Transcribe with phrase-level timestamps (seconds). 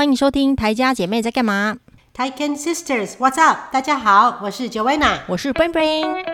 [0.00, 1.76] 欢迎收听台家姐妹在干嘛
[2.16, 3.70] ？Taiken Sisters，What's up？
[3.70, 6.24] 大家好，我是 Joanna，我是 Brain Brain。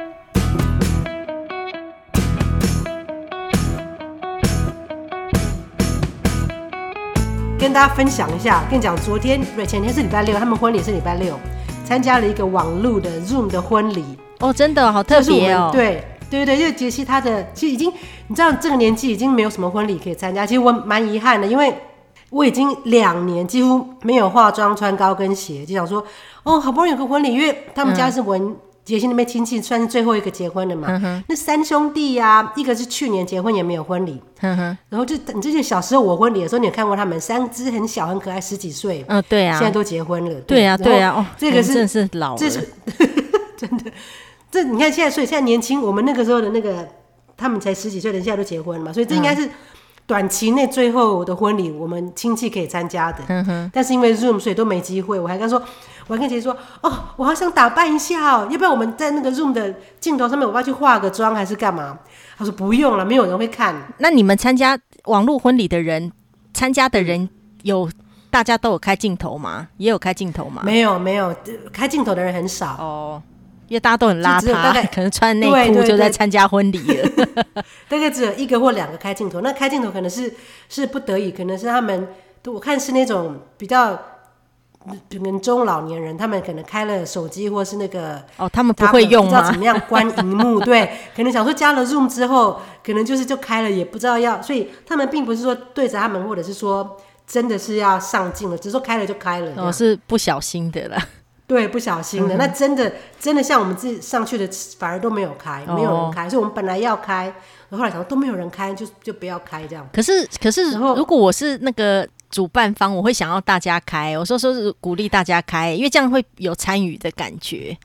[7.58, 11.36] 跟大家分享一下，跟你讲，昨天对，前天是礼拜六，他们婚礼是礼拜六，
[11.84, 14.16] 参加了一个网络的 Zoom 的婚礼。
[14.38, 15.70] 哦，真的好特别哦。
[15.72, 17.92] 对对对，因为杰西他的其实已经，
[18.28, 21.76] 你知道这个年纪已经没有什么婚礼可以参加，其实我蛮遗憾的，因为。
[22.30, 26.04] 我已经两年几乎没有化妆、穿高跟鞋，就想说，
[26.42, 30.88] 哦，好不容易有个婚礼，因为他们家是文杰西那边亲戚，算是最后一个结婚的嘛。
[30.90, 41.00] 嗯、那三兄弟呀、啊，一个是去年结婚也没有婚礼，嗯、然后就你这些小时候我婚礼的时候，你有看过他们三只很小很可爱，十几岁，嗯，对啊，现在都结婚了，对呀，对？
[41.00, 42.68] 啊，哦，这个是真是老了，这是
[43.56, 43.90] 真的，
[44.50, 46.88] 这你看现在，所以现在年轻，我们那个时候的那个，
[47.36, 49.48] 他们才十几岁的人，现在都结婚了嘛，所以这应该是。
[50.06, 55.18] 嗯短期内最后的婚礼，我们亲戚可以参加的，嗯，但是因为 Zoom，所以都没机会。
[55.18, 55.60] 我还跟他说，
[56.06, 61.98] 我还跟姐姐说，哦，我好想打扮一下哦，要不要我们在那个 Zoom 的镜头上面，我要去化个妆还是干嘛？
[62.38, 63.74] 他说不用了，没有人会看。
[63.98, 66.12] 那你们参加网络婚礼的人，
[66.54, 67.28] 参加的人
[67.62, 67.90] 有
[68.30, 69.66] 大家都有开镜头吗？
[69.78, 70.62] 也有开镜头吗？
[70.64, 71.34] 没有，没有，
[71.72, 73.20] 开镜头的人很少哦。
[73.68, 77.08] 因为大家都很邋遢，可能穿内裤就在参加婚礼了。
[77.88, 80.32] 大概只有一个或两个开镜头，那开镜头可能是
[80.68, 82.08] 是不得已，可能是他们，
[82.46, 83.94] 我看是那种比较
[85.10, 89.30] 可能中老年人，他们可能开了手机或是那个哦，他们不会用吗？
[89.30, 90.60] 不知道怎么样关荧幕？
[90.64, 100.96] 对，可能想说加了 Zoom 之后，可能就是就开了，也不知道要，所以他们并不是说对着他们，或者是说真的是要上镜了，只是说开了就开了，哦，是不小心的啦。
[101.46, 107.32] 对，不小心的，嗯、那真的真的像我们自己上去的，反而都没有开，没有人开，哦、所以我们本来要开，
[107.70, 109.88] 后来想说都没有人开，就就不要开这样。
[109.92, 117.76] 可是可是，如果我是那个主办方，我会想要大家开，我说说是鼓励大家开，因为这样会有参与的感觉。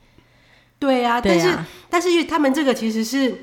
[0.80, 1.58] 对啊，对啊，但是
[1.92, 3.42] 但是因为他们这个其实是。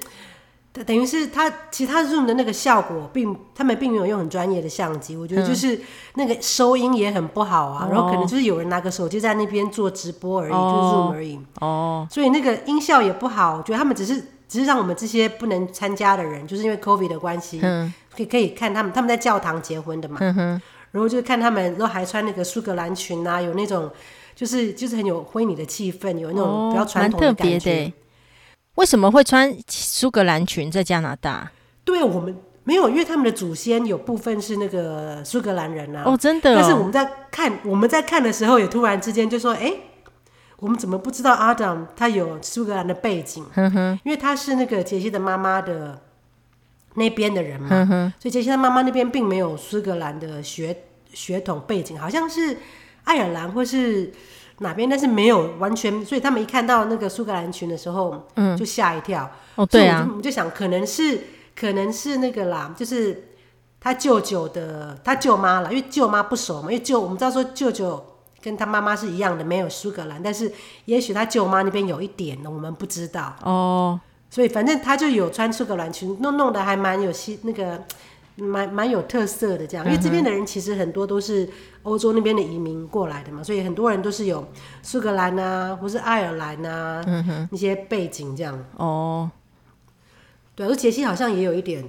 [0.84, 5.80] 等于是他，其实他 Zoom 的那个效果并，他们并没有用很专业的相机，我觉得就是
[6.14, 7.86] 那个收音也很不好啊。
[7.86, 11.38] 嗯、然后可能就是有人拿个手机在那边做直播而已，哦、就是 Zoom 而已。
[11.60, 13.56] 哦，所以那个音效也不好。
[13.56, 14.14] 我觉得他们只是
[14.48, 20.60] 只是让我们这些不能参加的人，就是因为 COVID 的关系，嗯，可以可以看他们他们在教堂结婚的嘛，嗯，
[20.92, 23.90] 然后就看他们，然后还穿那个苏格兰裙啊，有那种
[24.34, 27.84] 就是就是很有婚礼的气氛，有那种比较传统的感觉。
[27.84, 27.92] 哦
[28.78, 31.50] 为什么会穿苏格兰裙在加拿大？
[31.84, 36.04] 对，我们没有，因为他们的祖先有部分是那个苏格兰人啊。
[36.06, 36.54] 哦，真的哦。
[36.60, 39.74] 但是我们在看我们在看的时候，也突然之间就说：“哎，
[40.58, 43.44] 我们怎么不知道 Adam 他有苏格兰的背景？”
[44.04, 46.00] 因为他是那个杰西的妈妈的
[46.94, 52.56] 那边的人嘛，所以杰西他妈妈那边并没有苏格兰的血血统背景，好像是
[53.02, 54.12] 爱尔兰或是。
[54.58, 54.88] 哪边？
[54.88, 59.30] 但是没有完全，所以他们一看到那个苏格兰裙的时候，嗯，就吓一跳。
[59.54, 61.20] 哦，对啊，我们就想可能是
[61.54, 63.30] 可能是那个啦，就是
[63.80, 66.72] 他舅舅的他舅妈了，因为舅妈不熟嘛。
[66.72, 68.04] 因为舅我们知道说舅舅
[68.42, 70.52] 跟他妈妈是一样的，没有苏格兰，但是
[70.84, 73.34] 也许他舅妈那边有一点呢，我们不知道。
[73.42, 73.98] 哦，
[74.30, 77.84] 所以反正他就有穿苏格兰裙，弄弄得还蛮有戏那个。
[78.38, 81.48] 蛮蛮有特色的，这样，因为这边的人其实很多都是
[81.82, 84.46] 欧洲那边的移民过来的嘛，所以很多人都是有
[84.82, 88.64] 苏格兰啊，或是爱尔兰啊，嗯哼，那些背景这样。
[88.76, 89.30] 哦，
[90.54, 91.84] 对，而杰西好像也有一点，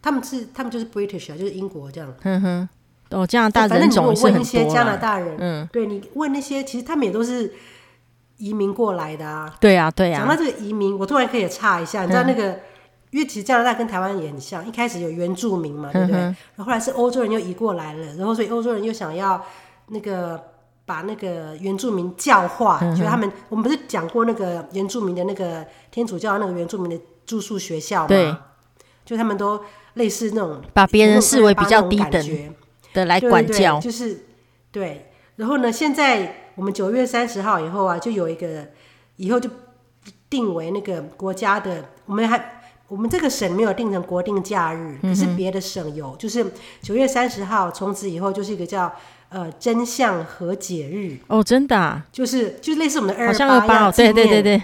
[0.00, 2.12] 他们是他们就是 British 啊，就是英国这样。
[2.22, 2.68] 嗯哼，
[3.10, 4.32] 哦，加拿大人种是很多。
[4.32, 7.52] 反正你问一些加拿大人，嗯，对你问那些，其实他们也都是
[8.38, 9.54] 移民过来的啊。
[9.60, 10.18] 对啊，对啊。
[10.18, 12.58] 讲到这个移民，我突然可以插一下，你知道那个。
[13.12, 16.18] 因为其实加拿大跟台湾也很像，一开始有原住民嘛，对不对？
[16.18, 19.44] 然后后来是欧洲人又移过来了，然后所以欧洲人又想要
[19.88, 20.42] 那个
[20.86, 28.08] 把那个原住民教化，就他们我们不是讲过那个原住民的那个天主教那个原住民的住宿学校嘛？
[28.08, 28.34] 对，
[29.04, 29.60] 就他们都
[29.92, 32.54] 类似那种把别人视为比较低等
[32.94, 34.24] 的来管教，就是
[34.70, 35.10] 对。
[35.36, 38.68] 然后呢，现在我们九月三十号以后啊，就有一个
[39.16, 39.50] 以后就
[40.30, 42.61] 定为那个国家的，我们还。
[42.92, 46.44] 我们这个省没有定成国定假日，可是别的省有，嗯、就是
[46.82, 48.92] 九月三十号，从此以后就是一个叫
[49.30, 51.16] 呃真相和解日。
[51.28, 54.62] 哦，真的、啊，就是就类似我们的二二八，对对对对，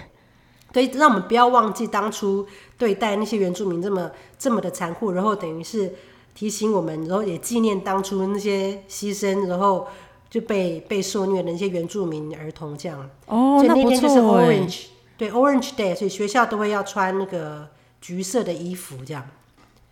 [0.71, 2.45] 可以让我们不要忘记当初
[2.77, 5.95] 对待那些原住民这么这么的残酷，然后等于是
[6.35, 9.87] 提醒我们，然后也纪念当初那些牺牲，然后
[10.29, 13.09] 就被被受虐的那些原住民儿童这样。
[13.25, 14.83] 哦，所以那天就是 Orange，
[15.17, 17.67] 对 Orange Day，所以学校都会要穿那个。
[18.01, 19.25] 橘色的衣服，这样，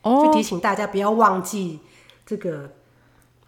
[0.03, 1.79] 就提醒大家不要忘记
[2.25, 2.71] 这个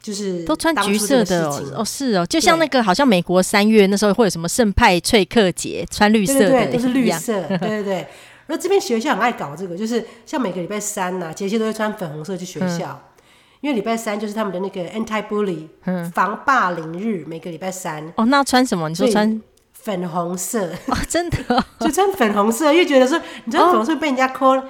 [0.02, 8.08] 就是都穿橘色的哦，哦是哦，就像那个好像美国三月那时候会有什么圣派翠克节，穿绿色的对对对，都是绿色，对对对。
[8.48, 13.22] 然后这边学校很爱搞这个，就是像每个礼拜三呐、啊，节气都会穿粉红色去学校，嗯、
[13.62, 18.12] 因为礼拜三就是他们的那个 anti bully，嗯，防霸凌日，每个礼拜三。
[18.16, 18.90] 哦，那穿什么？
[18.90, 19.40] 你说穿
[19.82, 20.68] 粉红色？
[20.88, 24.62] 哦，真的、哦， 就穿粉红色，因为觉得说你穿粉红色被人家 call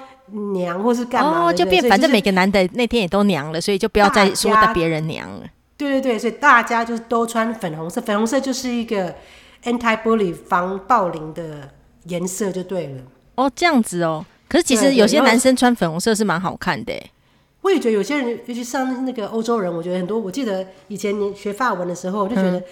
[0.52, 5.46] 娘或是干嘛哦，就变反正每个男的那天也都娘了，所以就不要再说的别人娘了。
[5.76, 9.14] 对对对，所以大家就是都穿粉红色，粉红色就是一个
[9.64, 11.68] anti bully 防暴凌的
[12.04, 13.02] 颜色就对了。
[13.34, 14.24] 哦，这样子哦。
[14.48, 16.92] 可是其实有些男生穿粉红色是蛮好看的。
[17.62, 20.18] 我也觉得有些人，尤其像那个欧洲人，我觉得很多。
[20.18, 22.64] 我记得以前学法文的时候，我就觉得，嗯、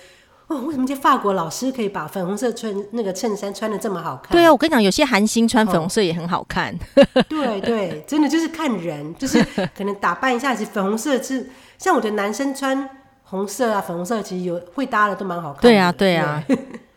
[0.48, 4.32] 哦，为什么这些法国老师可以把粉红色穿那个衬衫穿的这么好看？
[4.32, 6.74] 对啊，我跟你讲，有些韩星穿粉红色也很好看。
[6.96, 9.42] 哦、对对，真的就是看人，就是
[9.76, 12.88] 可能打扮一下，其实粉红色是像我觉得男生穿
[13.24, 15.60] 红色啊、粉红色，其实有会搭的都蛮好看。
[15.62, 16.42] 对啊，对啊。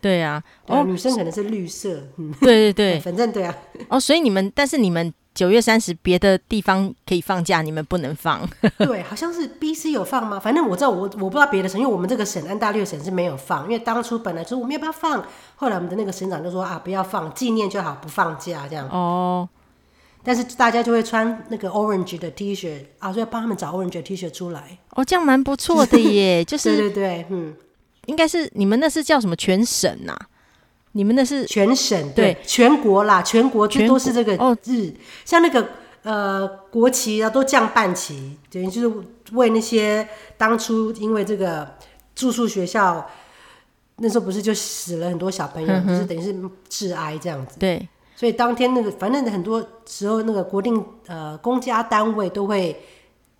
[0.01, 3.55] 对啊，哦，女生可能是绿色，嗯，对对对， 反正对啊，
[3.87, 8.47] 哦，所以你们，但是你们九月三十别的地方可以放假，你们不能放。
[8.79, 10.39] 对，好像是 BC 有放吗？
[10.39, 15.25] 反正我知道，我我不知道别的省，因为我们这个省安大略省是没有放，因为当初本来说我们要不要放，
[15.55, 18.87] 后来我们的那个省长就说啊，不要放，纪念就好，不放假这样。
[18.89, 19.47] 哦，
[20.23, 24.77] 但是大家就会穿那个 orange 的 T 恤啊，所以要帮他们找 orange 的 T 恤出来。
[24.91, 27.55] 哦，这样蛮不错的耶， 就是对对对，嗯。
[28.07, 30.27] 应该是你们那是叫什么全省呐、啊？
[30.93, 34.57] 你们那是全省对，对全国啦，全国就都是这个日，哦、
[35.25, 35.67] 像那个
[36.03, 38.95] 呃国旗啊都降半旗，等于就是
[39.33, 40.07] 为那些
[40.37, 41.75] 当初因为这个
[42.15, 43.09] 住宿学校
[43.97, 46.35] 那时候不是就死了很多小朋友，嗯、就是等于是
[46.69, 47.57] 致哀这样子。
[47.59, 52.79] 对，所以当天那个反正很多时候那个国定呃公家单位都会。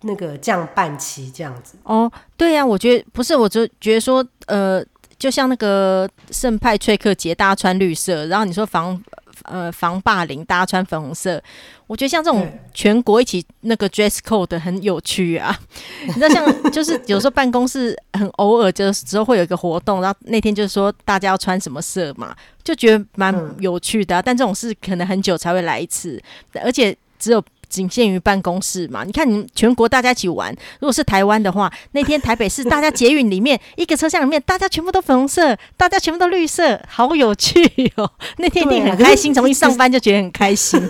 [0.04, 1.76] 那个降半旗这样子。
[1.84, 4.84] 哦，对呀、啊，我觉得不是，我就觉得说，呃，
[5.22, 9.00] 就像那个圣派崔克节，大家穿绿色，然后你说防
[9.44, 11.40] 呃防霸凌，大家穿粉红色，
[11.86, 15.56] 我觉得像这种全国一起那个 dress code 很有趣啊。
[16.08, 22.34] 你知道，像就是有时候办公室很偶尔就时候会有一个活动，然后那天就是说大家要穿什么色嘛，
[22.64, 24.20] 就觉得蛮有趣的、啊。
[24.20, 26.20] 但这种事可能很久才会来一次，
[26.54, 27.40] 而且只有。
[27.72, 29.02] 仅限于办公室嘛？
[29.02, 30.54] 你看，你全国大家一起玩。
[30.80, 37.62] 如果是台湾的话，那天台北市大家捷运里面一个车厢里面，大家全部都粉红色，大家全部都绿色，好有趣
[37.96, 38.10] 哦！
[38.36, 40.86] 那天一定很开心，从一上班就觉得很开心。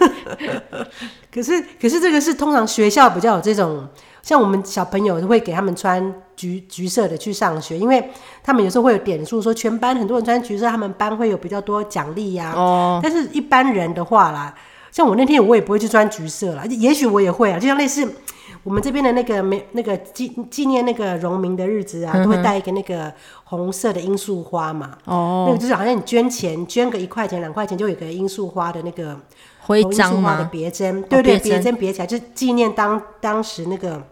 [1.32, 3.86] 可是，可是这个是通常学校比较有这种，
[4.20, 8.10] 像我们小朋友会给他们穿橘橘色的去上学，因为
[8.42, 12.52] 他们有时候会有点数，说全班很多人穿橘色，他们班会有比较多奖励呀。
[12.56, 14.52] 哦，但是一般人的话啦。
[14.92, 18.14] 像我那天我也不会去穿橘色了，也许我也会啊，就像类似
[18.62, 23.10] 我们这边的那个没那个纪纪念那个荣民的日子啊，都会带一个那个
[23.44, 24.98] 红色的罂粟花嘛。
[25.06, 29.18] 哦，那个就是好像你捐钱捐个一块钱两块钱，就有个罂粟花的那个
[29.62, 34.06] 徽章嘛的别针，对对，别针别起来，就纪念当当时那个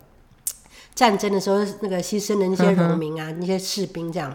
[0.95, 4.31] 战争的时候那个牺牲的那些农民啊，嗯、那些士兵这样。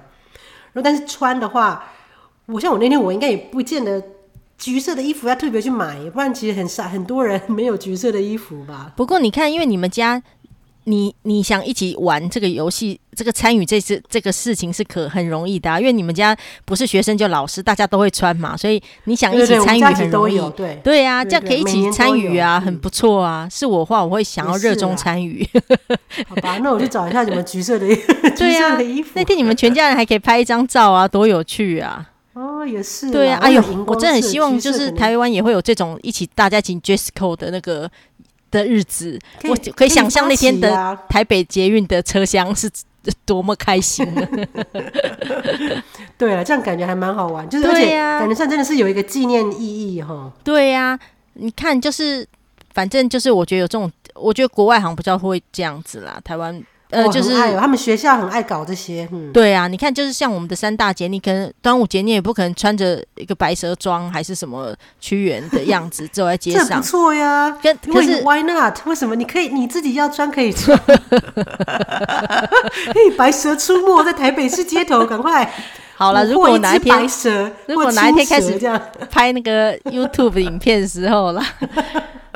[0.73, 1.85] 然后但是穿的话，
[2.45, 4.01] 我像我那天我应该也不见得。
[4.57, 8.93] 橘色的衣服要特别去买，不然其实很少很多人没有橘色的衣服吧。
[8.95, 10.21] 不过你看，因为你们家，
[10.85, 15.77] 你你想一起玩这个游戏，这个参与这次这个事情是可很容易的啊。
[15.79, 20.39] 因为你们家不是学生就老师，大家都会穿嘛，所以你想一起参与很容易。
[20.51, 23.49] 对对啊，这样可以一起参与啊，很不错啊。
[23.51, 25.45] 是我话，我会想要热衷参与。
[26.29, 28.01] 好吧，那我去找一下什么橘 色的衣服。
[28.37, 28.77] 对啊，
[29.15, 32.11] 那天你们全家人还可以拍一张照啊，多有趣啊！
[32.65, 37.89] 哦，也是对啊，哎呦，我真的很希望就是台湾也会有这种一起大家进 dress code 的那个
[38.49, 42.69] 的日子，以我可以想象那天的台北捷运的车厢是
[43.23, 44.27] 多么开心的。
[46.17, 50.31] 对啊，这样感觉还蛮好玩，就是而且感觉上真的是有一个纪念意义哈。
[50.43, 50.99] 对呀、啊，
[51.33, 52.27] 你看，就是
[52.73, 56.63] 反正就是我觉得有这种，我觉得国外好像比较会这样子啦，台湾。
[56.91, 67.57] 呃，就是他们学校很爱搞这些，嗯，对啊，你看，就是像我们的三大节，你可能端午节你也不可能穿着一个白蛇装还是什么屈原的样子走在街上， 这不错呀。
[67.61, 68.77] 跟可是 why not？
[68.85, 70.77] 为什么你可以你自己要穿可以穿？
[70.77, 70.93] 可
[73.07, 75.51] 以白蛇出没在台北市街头，赶快
[75.97, 76.25] 好了。
[76.25, 81.41] 如果哪一天白蛇，如果哪一天开始这样拍那个 YouTube 影片的时候了。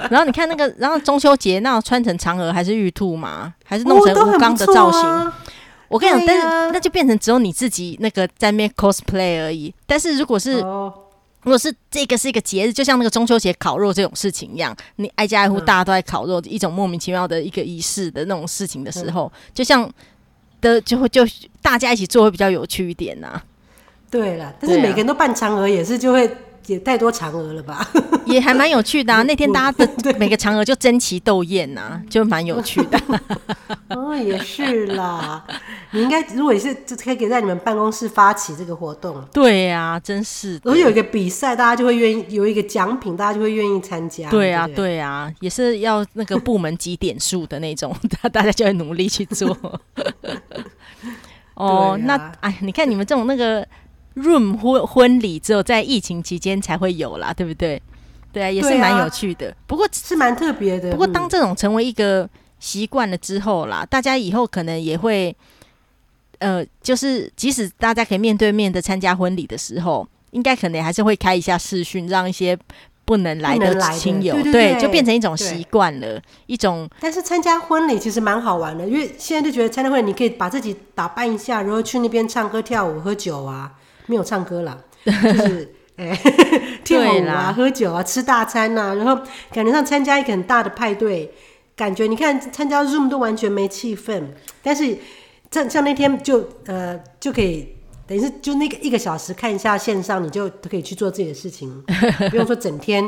[0.10, 5.32] 然后你看那个，然后中秋节那穿成嫦娥还是玉兔嘛，还是弄成吴刚的造型？
[5.88, 9.74] 我跟你讲，但是那就变成只有你自己那个在那边 cosplay 而已。
[9.86, 10.94] 但是如果是、哦、
[11.41, 19.89] 如果是这个是一个节日，就像那个中秋节烤肉这种事情一样，你挨家挨户大家都在烤肉，嗯、一种莫名其妙的一个仪式的那种事情的时候，嗯、就像
[20.62, 21.25] 的就会就
[21.62, 23.44] 大家一起做会比较有趣一点呐、啊。
[24.12, 26.29] 对了，但是每个人都扮嫦娥也是就会。
[26.69, 27.85] 也太多嫦娥了吧，
[28.25, 29.23] 也还蛮有趣的啊！
[29.23, 32.99] 那天大家的每个嫦娥就争奇斗艳呐，就蛮有趣的。
[33.89, 35.43] 哦，也是啦。
[35.91, 39.19] 你应该如果也是，就可以给在你们办公室发起这个活动。
[39.33, 40.53] 对呀、啊，真是。
[40.63, 44.29] 如果有一个比赛，大家就会愿意有一个奖品，大家就会愿意参加。
[44.29, 47.95] 对啊，对，啊，也是要那个部门积点数的那种，
[48.31, 49.57] 大家就会努力去做。
[51.55, 53.67] 哦，啊、那哎，你看你们这种那个。
[54.21, 57.81] Room 婚婚礼只有在疫情期间才会有啦，对不对？
[58.31, 59.49] 对啊，也是蛮有趣的。
[59.49, 60.91] 啊、不过是蛮特别的。
[60.91, 65.35] 不过当这种成为一个习惯了之后啦，嗯、大家以后可能也会，
[66.38, 72.55] 呃，就是即使大家可以面对面的参加婚礼的时候，应该可能还是会开一下视讯，让一些
[73.03, 76.88] 不能来的亲友，对，对，对，对，就变成一种习惯了，一种。
[76.99, 83.71] 但是参加婚礼其实蛮好玩的，因为现在就觉得参加婚礼你可以把自己打扮一下，然后去那边唱歌、跳舞、喝酒啊。
[84.10, 84.75] 没有唱歌啦，
[85.06, 86.20] 就是 哎，
[86.84, 89.22] 跳舞啊、喝酒啊、吃大餐呐、啊，然后
[89.54, 91.32] 感觉上参加一个很大的派对，
[91.75, 94.24] 感觉你看参加 Zoom 都完全没气氛，
[94.63, 94.98] 但是
[95.51, 97.75] 像像那天就呃就可以
[98.08, 101.84] 等于是就那个一个小时看一下线上，你就都可以去做自己的事情，
[102.32, 103.04] 不用说整天，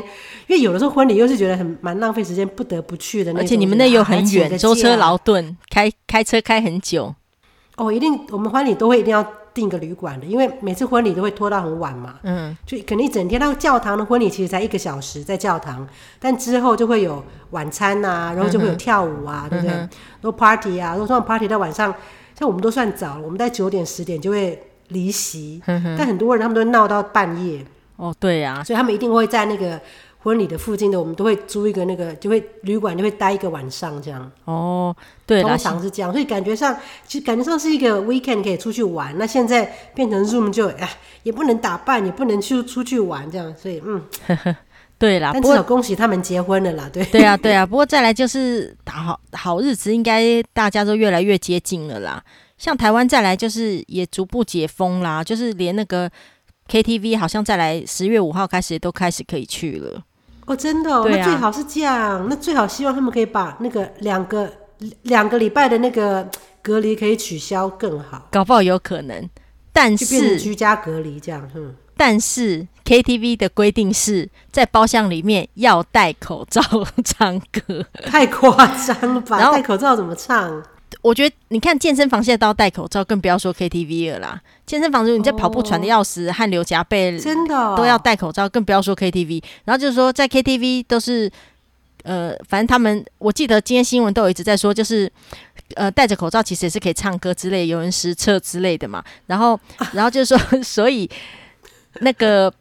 [0.46, 3.44] 因为有的时候婚礼又是觉得很蛮浪费时间，不得不去的那种。
[3.44, 7.14] 而且你们那又很远，舟车劳顿，开开车开很久。
[7.76, 9.26] 哦，一定我们婚礼都会一定要。
[9.54, 13.40] 订个旅馆的，因为每次婚礼都会拖到很晚嘛，嗯，就可能一整天。
[13.40, 15.86] 那个教堂的婚礼其实才一个小时，在教堂，
[16.18, 19.74] 但之后就会有晚餐呐、啊，然后就会有跳舞啊，嗯、对不对？
[19.74, 19.88] 然
[20.22, 21.94] 后 party 啊，如果说 party 到晚上，
[22.38, 27.64] 像我们都算早了，我们在九点十点就会离席，嗯、但很多人他们都会闹到半夜。
[27.96, 29.80] 哦，对呀、啊，所以他们一定会在那个。
[30.22, 34.30] 婚礼的附近的，我们都会租一个那个，就会旅馆，就会待一个晚上这样。
[34.44, 34.94] 哦，
[35.26, 36.76] 对，通常是这样，所以感觉上，
[37.06, 39.16] 其实感觉上是一个 weekend 可以出去玩。
[39.18, 39.64] 那现在
[39.94, 40.88] 变成 Zoom 就，哎，
[41.24, 44.00] 也不能打扮，也不能去出去玩这样，所以嗯，
[44.96, 45.30] 对啦。
[45.32, 47.04] 但至少恭喜他们结婚了啦，对。
[47.06, 47.66] 对啊，对啊。
[47.66, 52.22] 不过再来就是好好日子，应该大家都越来越接近了啦。
[52.56, 56.08] 像台湾再来就是也逐步解封啦，就是连那个
[56.68, 60.00] KTV 好像再来十月五号开始也都开始可以去了。
[60.46, 64.52] 哦，真的哦，对啊，那最好是这样，那最好希望他们可以把那个两个
[65.02, 66.28] 两个礼拜的那个
[66.62, 69.28] 隔离可以取消更好，搞不好有可能，
[69.72, 76.60] 但是居家隔离这样，嗯，但是 KTV 的规定是在包厢里面要戴口罩
[77.04, 79.38] 唱歌，太夸张了吧？
[79.38, 80.62] 然后戴口罩怎么唱？
[81.00, 84.42] 我觉得你看健身房现在都要戴口罩，更不要说 KTV 了啦。
[84.66, 89.42] 健身房如果你在跑步喘得要死，汗流浃背，真的都要戴口罩，更不要说 KTV。
[89.64, 91.30] 然后就是说在 KTV 都是，
[92.02, 95.10] 呃，反正他们我记得今天新闻都有一直在说，就是
[95.74, 99.02] 呃戴着口罩其实也是可以唱歌之类，有人实测之类的嘛。
[99.26, 99.58] 然后
[99.92, 101.08] 然后就是说，所以
[102.00, 102.52] 那个。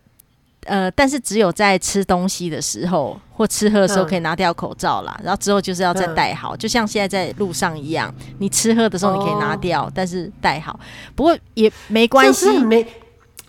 [0.65, 10.79] 呃，但是只有在吃东西的时候或吃喝的时候可以拿掉口罩啦，嗯、然后之后就是要再戴好，嗯、就像现在在路上一样，你吃喝的时候你可以拿掉，哦、但是戴好。
[11.15, 12.85] 不过也没关系，没。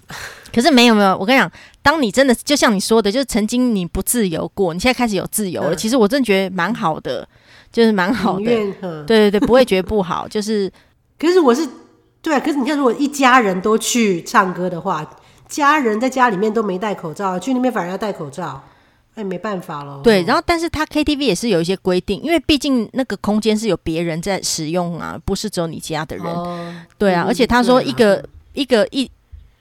[0.54, 1.50] 可是没有没有，我跟你讲，
[1.82, 7.28] 当你真的就像你说的，就是曾经你不自由过，你现在开始有自由了，嗯、其实我真的觉得蛮好的，
[7.70, 8.44] 就是蛮好的。
[8.44, 8.72] 对
[9.06, 10.72] 对对，不会觉得不好，就是。
[11.18, 11.68] 可是我是
[12.22, 15.06] 对啊，可是你看，如果一家人都去唱歌的话。
[15.52, 18.58] 家人在家里面都没戴口罩，去那边反而要戴口罩，
[19.14, 20.00] 哎，没办法了。
[20.02, 26.24] 对，然后但是他 KTV 也是有一些规定，因为毕竟那个空间是有别人在使用啊，不是只有你家的人。
[26.24, 28.22] 哦、对啊，嗯、而且他说一个、啊、
[28.54, 29.10] 一个一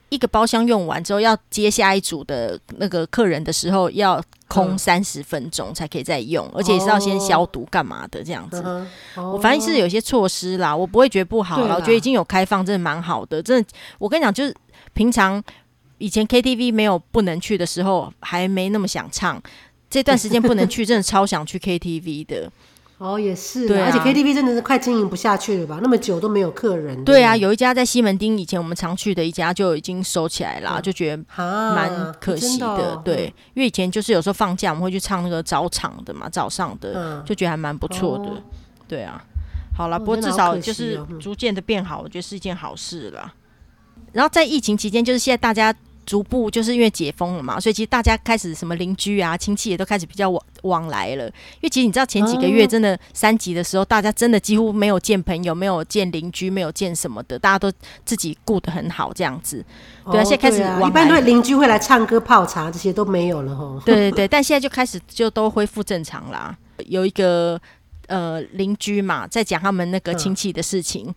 [0.08, 8.62] 一个包厢用完之后，要接下一组的那个客人的时候，要空三十分钟才可以再用，嗯、而且也是要先消毒干嘛的这样子。
[8.62, 13.44] 哦哦、我反正是有些措施啦，我不会觉得不好啦，啦我觉得已经有开放，真的蛮好的。
[13.44, 13.70] 真的，
[14.00, 14.56] 我跟你讲，就是
[14.94, 15.44] 平常。
[16.02, 19.42] 以前 KTV 没有不能去的时候，还没那么想唱。
[19.90, 22.52] 这段时间不能去， 真的超想去 KTV 的。
[22.98, 25.80] 哦，也是，对啊，而且 KTV 真的是快经营不下去了吧？
[25.82, 27.04] 那么久都没有客人。
[27.04, 32.66] 对，啊，有一家在西门町，以前我们常去的一家就已经收起来了，嗯、就觉得蛮可惜的。
[32.78, 38.26] 的哦、对，因为以前就是有时候放假我们会去唱那个早场的嘛，早上的，嗯、就觉得还蛮不错的。
[38.26, 38.42] 哦、
[38.88, 39.24] 对啊，
[39.76, 43.34] 好了，不过至少就是逐渐的变好，我觉得是一件好事了。
[44.14, 45.76] 然后在疫情期间，就是现在大家。
[46.12, 51.26] 逐步就是因为解封了嘛，所以其实大家开始什么邻居啊、亲戚也都开始比较往往来了。
[51.28, 57.72] 因为其实你知道前几个月真的三级的时候，大家真的几乎没有见朋友、没有见邻居、没有见什么的，大家都
[58.04, 59.64] 自己顾得很好这样子。
[60.12, 63.82] 对啊，现在开始一般都会邻居会来唱歌、泡茶这些都没有了哈。
[63.86, 66.54] 对对对，但现在就开始就都恢复正常啦。
[66.88, 67.58] 有一个
[68.08, 71.16] 呃邻居嘛，在讲他们那个亲戚的事情。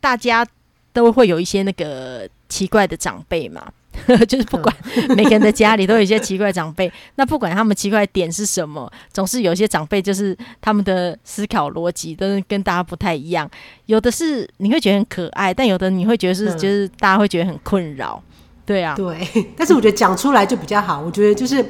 [0.00, 0.46] 大家
[0.92, 3.72] 都会有一些那个奇怪的长辈嘛。
[4.28, 4.74] 就是不管
[5.16, 13.48] 每个人的家里都有一些奇怪长辈，那不管他们奇怪的点是什么，总是有一些长辈就是他们的思考逻辑都是跟大家不太一样。
[13.86, 18.22] 有的是你会觉得很可爱，但有的你会觉得是就是大家会觉得很困扰。
[18.66, 19.18] 对啊，对。
[19.56, 21.00] 但是我觉得讲出来就比较好。
[21.00, 21.64] 我觉得就是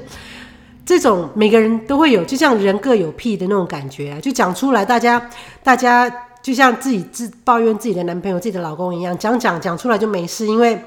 [0.86, 5.30] 这种每个人都会有，就像人各有癖的那种感觉啊，就讲出来，大家
[5.62, 6.12] 大家
[6.42, 10.80] 就像自己自抱怨自己的男朋友、自己的老公一样，讲讲讲出来就没事，因为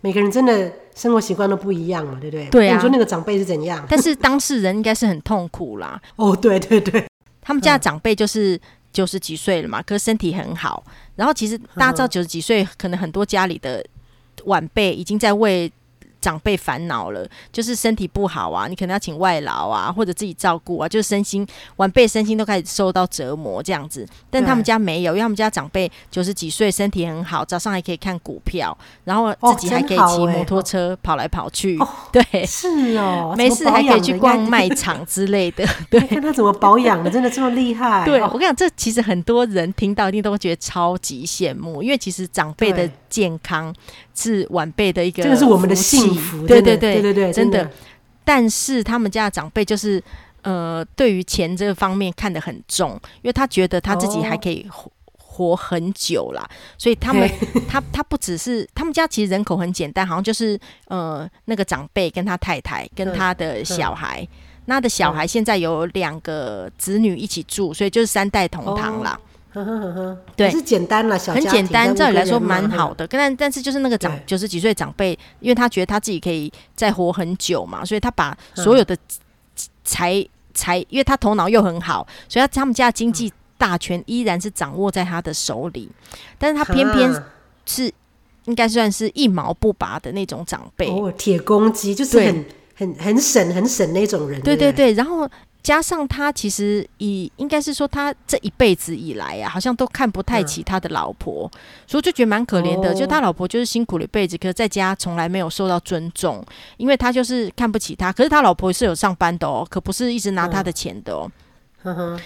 [0.00, 0.72] 每个人真的。
[0.94, 2.48] 生活习惯都不一样嘛，对不对？
[2.50, 2.74] 对啊。
[2.74, 3.84] 你说那个长辈是怎样？
[3.88, 6.00] 但是当事人应该是很痛苦啦。
[6.16, 7.06] 哦，对对对，
[7.40, 8.60] 他们家的长辈就是
[8.92, 10.84] 九十几岁了嘛，可是身体很好。
[11.16, 13.84] 然后其实大家知道九十几岁，可能很多家里的
[14.44, 15.70] 晚辈已经在为。
[16.22, 24.06] 长辈烦恼了，就是身体不好啊，你可能要请外劳啊，或者自己照顾啊，就是身心晚辈身心都开始受到折磨这样子。
[24.30, 31.76] 但他们家没有，因为他们家长辈九十几岁，身体很好，早上还可以看股票，然后自己还可以骑摩托车跑来跑去。
[31.78, 35.66] 哦欸、 对，是哦， 没事还可以去逛卖场之类的。
[35.90, 38.04] 对，看他怎么保养的，真的这么厉害。
[38.04, 43.74] 对，我跟你讲，这其实很多人听到一定都会觉得超级羡慕，因为其实长辈的健康
[44.14, 46.46] 是晚辈的一个，这个是我们的幸福。
[46.46, 47.70] 对对对对对对，真的。
[48.24, 50.02] 但是他们家的长辈就是，
[50.42, 52.90] 呃，对于钱这个方面看得很重，
[53.20, 57.28] 因为他觉得他自己还可以活活很久啦，所以他们
[57.68, 64.26] 他他不只是他们家其实人口很简单，好像就是呃那个长辈跟他太太跟他的小孩，
[64.66, 69.10] 那他的小孩现在有两个子女一起住，所以就是三代同堂啦。
[69.12, 73.06] 呵呵呵呵，对，是简单了，小很简单，照理来说蛮好的。
[73.06, 78.96] 但但是就是那个长九十几岁长辈，因为他觉得他自己可以再活很久嘛，所以他把所有的
[79.84, 85.90] 财财，因为他头脑又很好，所以他他们家经济大权依然是掌握在他的手里。
[86.38, 87.14] 但是他偏偏
[87.66, 87.92] 是
[88.46, 94.40] 应该算是一毛不拔的那种长辈哦，铁公鸡就是很很很省很省那种人。
[94.40, 95.28] 对对对，然后。
[95.62, 102.90] 加上他其实以应该是说他这一辈子以来啊，好像都看不太起他的老婆，嗯、所以就觉得蛮可怜的。
[102.90, 106.44] 哦、就他老婆就是辛苦了一辈子，可是在家从来没有受到尊重，
[106.76, 108.12] 因为他就是看不起他。
[108.12, 111.30] 可是他老婆是有上班的哦，可不是一直拿他的钱的哦。
[111.84, 112.20] 嗯、呵呵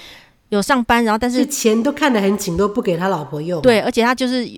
[0.49, 3.61] 有上班，然后但是钱都看得很紧，都不给他老婆用。
[3.61, 4.49] 对，而且他就是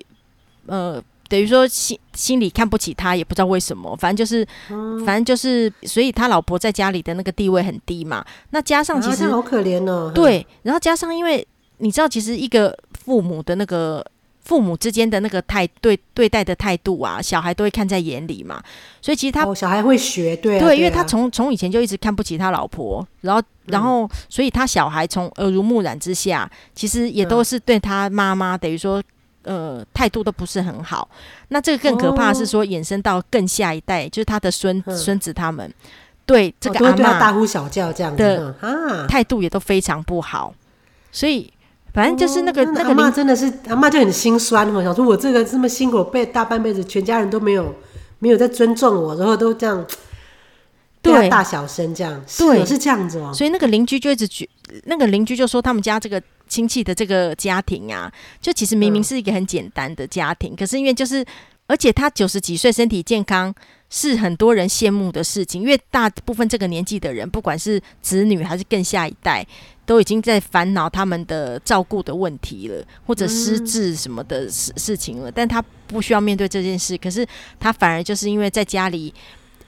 [0.67, 1.03] 呃。
[1.29, 8.25] 等于说心心里看不起他，也不知道为什么，反正就是，嗯、反正就是，所以他老婆在家里的那个地位很低嘛。
[8.49, 10.11] 那加上其实、啊、好可怜哦。
[10.13, 14.03] 对，然后加上因为你知道，其实一个父母的那个
[14.41, 18.59] 父母之间的那个态对对待的态度啊，小孩都会看在眼里嘛。
[18.99, 28.99] 所以其实他、哦、小孩会学，对、啊、对，因为他从从以前就一直看不起他老婆，然后然后、嗯、所以他小孩从耳濡目染之下，其实也都是对他妈妈等于说。
[29.43, 31.07] 呃，态度都不是很好。
[31.47, 35.73] 那这个更可怕的是说，衍生到更下一代，哦、就是他的孙孙子他们，
[36.25, 38.53] 对这个阿妈大呼小叫这样的
[39.07, 40.53] 态度也都非常不好。
[41.11, 41.51] 所以，
[41.93, 44.71] 反正就是那个、哦、那个阿妈真的是阿妈就很心酸。
[44.73, 47.73] 我想说，我这个这么辛苦，被大半辈子，全家人都没有
[48.19, 49.83] 没有在尊重我，然后都这样
[51.01, 53.33] 对大小声这样，对是这样子哦。
[53.33, 54.47] 所以那个邻居就一直觉，
[54.85, 56.21] 那个邻居就说他们家这个。
[56.49, 61.23] 亲戚的这个家庭啊，就其实明明是一个很简单的家庭，嗯、可是因为就是，
[61.67, 63.53] 而且他九十几岁，身体健康
[63.87, 65.61] 是很多人羡慕的事情。
[65.61, 69.45] 因为大部分这个年纪的人，不管是子女还是更下一代，
[69.85, 75.29] 都已经在烦恼他们的照顾的问题了，或者失智什么的事事情了。
[75.29, 77.23] 嗯、但他不需要面对这件事，可是
[77.59, 79.13] 他反而就是因为在家里，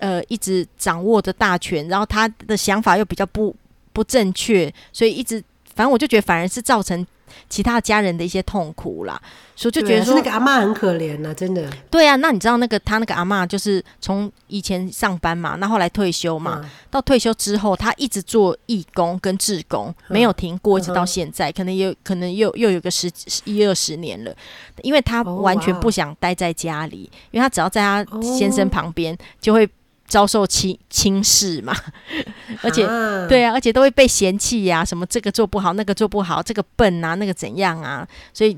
[0.01, 3.55] 呃，一直掌握着大权，然后他的想法又比较不
[3.93, 5.41] 不正确，所以一直。
[5.73, 7.07] 反正我就觉得，反而是造成
[7.47, 9.19] 其他家人的一些痛苦啦，
[9.55, 11.65] 所以就觉得说那个阿嬷很可怜啊，真的。
[11.89, 23.09] 对啊，那你知道那个他那个阿嬷就是从以前上班嘛，那后来退休嘛，嗯、到退休之后，他一直做义工跟志工，嗯、没有停过，一直到现在，嗯、可能有可能又又有个十
[23.45, 24.35] 一二十年了，
[24.81, 29.67] 因为他完全不想待在家里，哦、因为他只要在他先生旁边就会。
[30.11, 31.73] 遭受轻轻视嘛，
[32.61, 38.05] 而且哈对啊，而且都会被嫌弃呀、啊，什么这个做不好，那个做不好，这个笨啊，那个怎样啊？
[38.33, 38.51] 所以，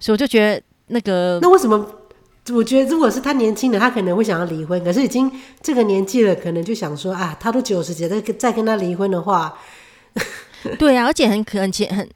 [0.00, 1.88] 所以我就觉得那个，那为什么？
[2.52, 5.30] 我觉得如果是他年轻的，他可能会想要离婚，可是已经
[5.62, 9.56] 这个年纪了，可能就想说啊，他都九十几了，再再跟他离婚的话，
[10.76, 12.10] 对啊，而且很可很很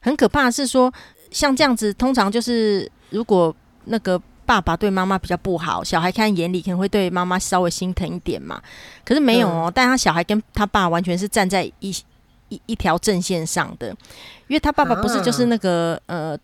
[0.00, 0.92] 很可怕的是说，
[1.30, 4.20] 像这样子，通常就是如果那个。
[4.44, 8.62] 爸爸对妈妈比较不好，小孩看眼里可能会对妈妈稍微心疼一点嘛。
[9.04, 11.90] 可是没有哦，嗯、但他小孩跟他爸完全是站在一
[12.48, 13.88] 一一条阵线上的，
[14.46, 16.38] 因为他爸爸不是就是那个、啊、呃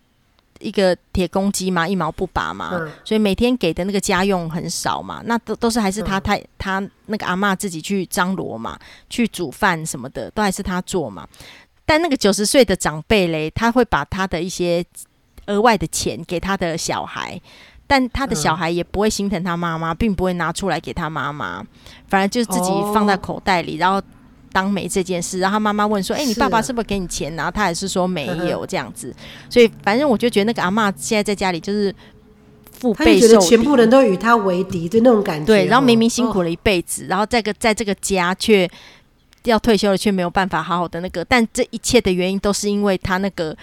[0.59, 8.77] 一个铁公鸡嘛，一毛不拔嘛，嗯、所以每天给的那个家用很少嘛，那都都是还是他太、嗯、他那个阿嬷自己去张罗嘛，
[9.09, 11.27] 去煮饭什么的都还是他做嘛。
[11.83, 14.85] 但那个九十岁的长辈嘞，他会把他的一些
[15.47, 17.41] 额外的钱给他的小孩，
[17.91, 21.61] 但他的小孩也不会心疼他妈妈，并不会拿出来给他妈妈，
[22.07, 24.01] 反而就是自己放在口袋里，然后。
[24.53, 29.15] 当没这件事，然后他妈妈问说：“哎、欸，你爸爸是不是给你钱？”然后他也是说没有这样子。
[29.49, 31.95] 所以反正我就觉得那个阿妈现在在家里就是
[32.69, 35.45] 腹背受敌，他觉得全部人都与他为敌，就那种感觉。
[35.45, 38.69] 对，然后明明辛苦了一辈子，哦、然后在个在这个家却
[39.45, 41.23] 要退休了，却没有办法好好的那个。
[41.23, 43.55] 但这一切的原因都是因为他那个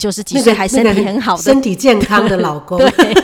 [0.00, 2.78] 九十几岁还身体很好的、身体健康的老公。
[2.96, 3.14] 对，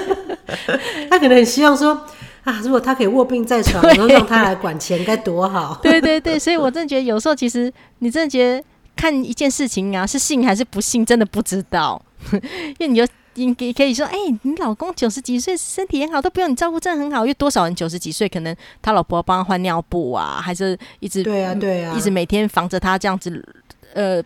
[1.10, 2.00] 他可能很希望说。
[2.46, 2.60] 啊！
[2.62, 5.76] 如果他可以卧病在床，然后让他来管钱，该多好！
[5.82, 12.00] 对对对，所以我真的觉得有时候其实你真的觉得看一件事情啊，是信还是不信，真的不知道。
[12.30, 17.22] 因为你就你可可以说，哎、欸，你老公九十几岁，身体很好，都不用你照顾，真的很好。
[17.22, 23.44] 因为多少人九十几岁，可能他老婆帮他换尿布啊，还是一直对啊对啊，一直每天防着他这样子，
[23.92, 24.22] 呃，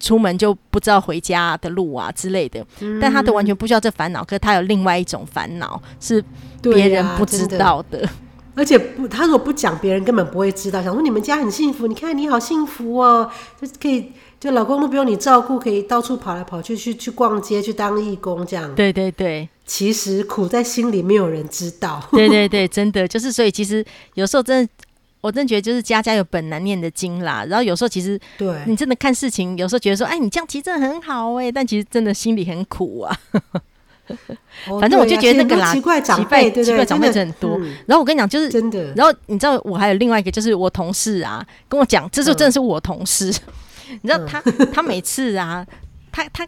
[0.00, 2.64] 出门就不知道回家的路啊之类的。
[2.80, 6.24] 嗯、但他都完全不需要这烦恼，可是他有另外一种烦恼是。
[6.72, 8.08] 别人不知道的，的
[8.54, 10.82] 而且不，他如果不讲，别人根本不会知道。
[10.82, 18.74] 想说你们家很幸福，你看你好幸福哦，就可以，就老公都不用你照顾，可以到处跑来跑去，去去逛街，去当义工这样。
[18.74, 22.02] 对对对，其实苦在心里，没有人知道。
[22.12, 24.72] 对对对，真的就是，所以其实有时候真的，
[25.24, 27.46] 我真的觉得就是家家有本难念的经啦。
[27.48, 33.18] 然后有时候其实，对你真的看事情，有时候觉得说，哎，你这样其实真的很好哎，但其实真的心里很苦啊。
[34.78, 37.58] 反正我就觉得那个啦，奇怪长辈，奇怪长辈很多。
[37.86, 38.92] 然后我跟你讲，就是真的。
[38.94, 43.32] 然后你知道，我还有另外一个，就是我同事啊，跟我讲，这就真的是我同事。
[44.02, 44.42] 你知道他，
[44.74, 45.66] 他每次啊，
[46.12, 46.46] 他他，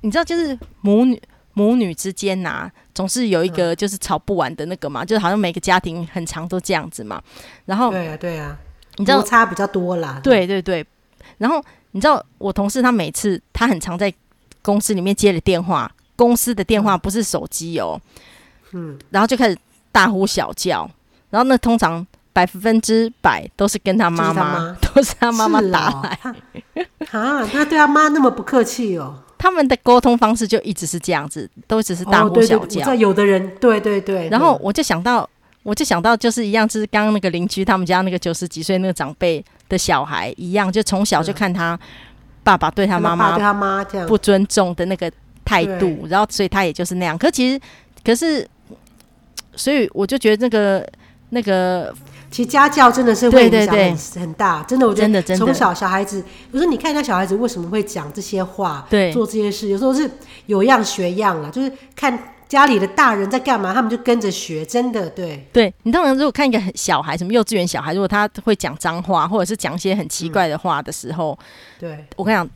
[0.00, 1.20] 你知道，就是母女
[1.58, 7.18] 母女之间呐，总是有一个就是吵不完的那个嘛，就是好像每个家庭很长都这样子嘛。
[7.64, 8.54] 然后对啊对啊，
[8.96, 10.20] 你知道差比较多啦。
[10.22, 10.86] 对对对。
[11.38, 14.12] 然后你知道，我同事他每次他很常在
[14.60, 15.90] 公司里面接了电话。
[16.14, 18.00] 公司的电话不是手机哦，
[18.72, 19.58] 嗯，然后就开始
[19.92, 20.88] 大呼小叫，
[21.30, 26.18] 然后那通常百分之百都是跟他妈妈， 都是他妈妈打来。
[27.10, 29.22] 啊，他对他妈那么不客气哦。
[29.38, 32.94] 他们的沟通方式就一直是这样子，都只是大呼小叫。
[32.94, 34.28] 有的人，对对对。
[34.28, 35.28] 然后我就想到，
[35.62, 41.78] 我就想到，就是一样，就是刚刚那个邻居他们家那个九十几岁那个长辈的小孩一样，就从小就看他
[42.42, 45.10] 爸爸对他妈妈，对他妈这样不尊重的那个。
[45.48, 47.16] 态度，然后所以他也就是那样。
[47.16, 47.60] 可其实，
[48.02, 48.44] 可是，
[49.54, 50.84] 所以我就觉得那个
[51.28, 51.94] 那个，
[52.30, 54.62] 其实家教真的是会影响很很大。
[54.64, 60.10] 真的，我觉得从小小孩子，有时候你看一下小孩子为什么会讲这些话，对，做这些事，有时候是
[60.46, 64.64] 有样学样啊，就是看家里的大人在干嘛，他们就跟着学。
[64.64, 72.48] 真的，对，对你当然如果看一个小孩，什么幼稚园小孩，如果他会讲脏话，或者是讲一些很奇怪的话的时候，嗯、对我跟你讲。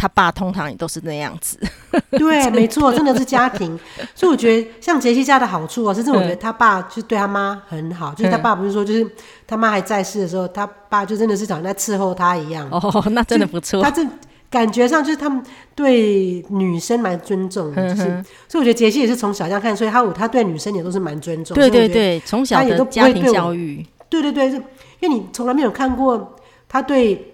[0.00, 1.58] 他爸通常也都是那样子，
[2.12, 3.78] 对，没错，真的是家庭。
[4.16, 9.06] 所以我觉得像杰西家的好处啊，甚至，我觉得他爸就对他妈很好，就是他爸不是说，就是
[9.46, 12.66] 他妈还在世的时候，他爸就真的是好像在伺候他一样。
[12.70, 13.82] 哦，那真的不错。
[13.82, 14.02] 他这
[14.48, 15.42] 感觉上就是他们
[15.74, 21.54] 对女生蛮尊重的，就是，所以我觉得杰西也是从小这样看，所以他他对女生也都是蛮尊重。
[21.54, 24.62] 对对对，从小的家庭教育，对对对，因
[25.02, 27.26] 为你从来没有看过他对。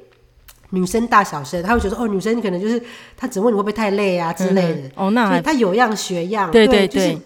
[0.70, 2.82] 女生大小声，他会觉得哦，女生可能就是
[3.16, 4.80] 他只问你会不会太累啊之类的。
[4.80, 6.50] 嗯、哦，那他有样学样。
[6.50, 7.18] 对对对，就是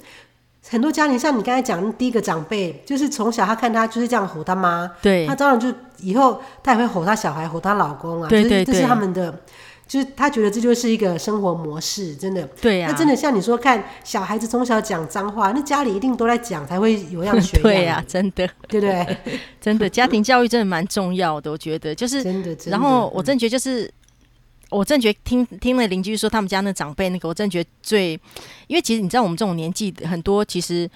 [0.69, 8.29] 很多家庭像你刚才讲第一个长辈，就是从小他看他就是这样吼他妈，对，他当然就以后他也会吼他小孩，吼他老公啊。
[8.29, 9.35] 对对对，就是这是他们的。
[9.91, 12.47] 就是他觉得这就是一个生活模式，真的。
[12.61, 12.93] 对呀、啊。
[12.93, 17.63] 那真的像你说，看小孩子从小讲脏话，那家里一定都在讲，才会有样学样。
[17.67, 19.17] 对呀、啊，真的，对不对？
[19.61, 22.23] 真的，家庭教育真的蛮重要的，我觉得就是。
[22.23, 22.57] 真的。
[22.67, 23.93] 然后我真觉得就是，嗯、
[24.71, 28.13] 我真觉得听听了邻居说他们家那长辈那个，我真觉得最，
[28.69, 30.89] 因为其实你知道我们这种年纪很多，其实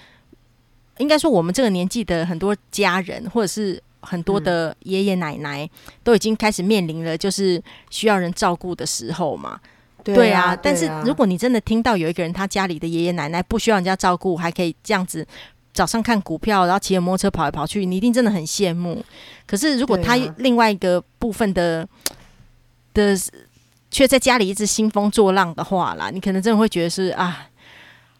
[0.99, 3.83] 应该说我们这个年纪的很多家人或者是。
[4.05, 5.69] 很多的爷爷奶奶
[6.03, 9.59] 都已经开始面临了，就是需要人照顾的时候嘛。
[10.03, 15.25] 对啊，但是如果你真的听到有一个人，他家里的爷爷奶奶不需要人家照顾，还可以这样子
[15.73, 19.03] 早上看股票，然后骑着摩托车跑来跑去，你一定真的很羡慕。
[19.47, 21.87] 可是如果他另外一个部分的
[22.93, 23.17] 的
[23.89, 27.47] 却在家里一直兴风作浪的话啦，你可能真的会觉得是啊，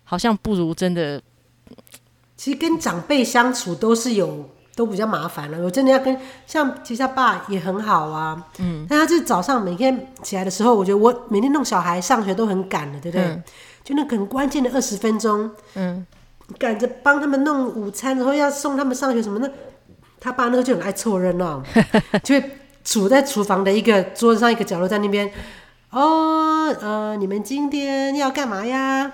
[0.04, 1.22] 好像不如真的。
[2.36, 4.50] 其实跟长辈相处都是有。
[4.76, 13.26] 都比较麻烦了，我真的要跟像其实他爸也很好啊，嗯，但他就是早上每天起来的时候，我觉得我每天弄小孩上学都很赶的，对不对？
[13.26, 13.44] 嗯、
[13.84, 16.06] 就那很关键的二十分钟，嗯，
[16.60, 19.50] 赶着帮他们弄午餐，然后要送他们上学什么的。
[20.20, 21.62] 他爸那个就很爱凑热闹，
[22.24, 22.52] 就会
[22.84, 25.32] 杵在厨房的一个桌子上一个角落，在那边。
[25.92, 29.10] 哦，呃，你们今天要干嘛呀？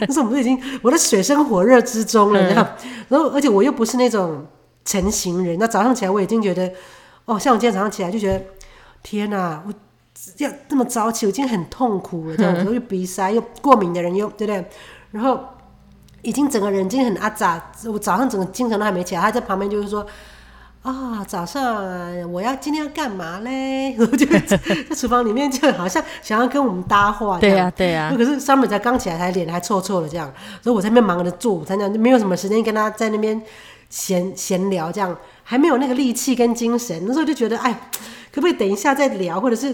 [0.00, 2.70] 那时候我们都已经我在水深火热之中了，然后，
[3.08, 4.46] 然后，而且我又不是那种
[4.84, 6.70] 晨型人，那早上起来我已经觉得，
[7.24, 8.44] 哦，像我今天早上起来就觉得，
[9.02, 9.72] 天哪，我
[10.38, 14.64] 要这么早起，我已经很痛苦了，这样子，又鼻塞又过敏的人又对不对？
[15.10, 15.40] 然后
[16.22, 20.06] 已经整个人已经很阿杂，我早上整个精神都还没起来，他在旁边就是说。
[20.82, 23.96] 啊、哦，早上我要今天要干嘛嘞？
[23.98, 24.38] 我就在
[24.94, 27.38] 厨房里面，就好像想要跟我们搭话。
[27.38, 28.12] 对呀、啊，对呀。
[28.14, 33.40] 可是 Summer 才刚起来，还脸还臭臭的这样，所以我在那边忙着做午餐，这样就没有什么时间跟他在那边
[33.94, 37.00] 闲闲聊，这样还没有那个力气跟精神。
[37.06, 37.72] 那时候就觉得，哎，
[38.32, 39.72] 可不可以等一下再聊，或者是？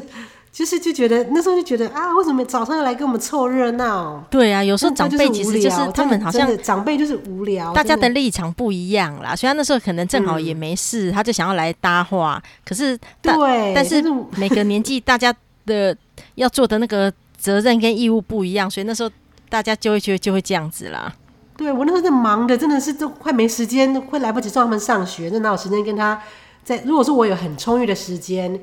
[0.52, 4.20] 就是就觉得那时候就觉得啊，为什么早上要来跟我们凑热闹？
[4.28, 9.34] 对啊，有时候长辈其实就是他们好像长辈就是无聊，大家的立场不一样啦。
[9.36, 12.42] 虽然那时候可能正好也没事，嗯、他就想要来搭话。
[12.64, 14.02] 可是对，但是
[14.36, 15.32] 每个年纪大家
[15.66, 15.96] 的
[16.34, 19.10] 要做的那个责任跟义务不一样，所以那时候
[19.48, 21.14] 大家就会觉得就会这样子啦。
[21.60, 26.18] 对，我那时候在忙的，真的是都快没时间，会来不及送他们上学，那哪有时间跟他
[26.64, 26.80] 在？
[26.86, 28.58] 如果说我有很充裕的时间。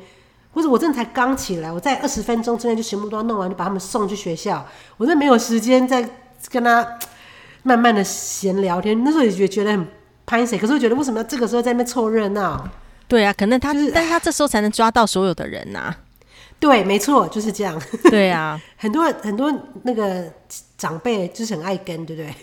[0.54, 4.66] 或者，我真的才刚起来，我在二十分钟之内就全部都要弄完，就把他们送去学校。
[4.98, 6.02] 我真的没有时间再
[6.50, 6.98] 跟他
[7.62, 9.04] 慢慢的闲聊天。
[9.04, 9.88] 那时候也觉觉得很
[10.26, 12.68] 拍谁，可是我觉得为什么要这个时候在那边凑热闹？
[13.08, 15.98] 对啊，可能他，就是，但是他这时候才能抓到所有的人呐，啊。
[16.60, 17.80] 对，没错，就是这样。
[18.10, 20.24] 对啊， 很多很多那个
[20.76, 22.34] 长辈就是很爱跟，对不对？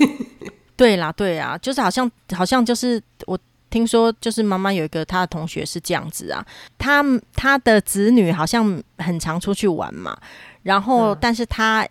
[0.77, 3.39] 对啦，对啊，就是好像好像就是我。
[3.71, 6.47] 听说就是妈妈有一个她的同学是这样子啊，
[6.79, 10.17] 她她的子女好像很常出去玩嘛，
[10.63, 11.85] 然后但是她